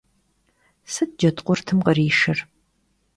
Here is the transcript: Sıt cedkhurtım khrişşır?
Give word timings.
Sıt 0.93 1.11
cedkhurtım 1.19 1.79
khrişşır? 1.85 2.39